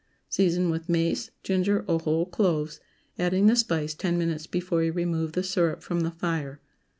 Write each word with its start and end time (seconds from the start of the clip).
Season 0.29 0.71
with 0.71 0.89
mace, 0.89 1.29
ginger, 1.43 1.85
or 1.87 1.99
whole 1.99 2.25
cloves, 2.25 2.79
adding 3.19 3.45
the 3.45 3.55
spice 3.55 3.93
ten 3.93 4.17
minutes 4.17 4.47
before 4.47 4.81
you 4.83 4.91
remove 4.91 5.33
the 5.33 5.43
syrup 5.43 5.83
from 5.83 5.99
the 5.99 6.09
fire. 6.09 6.59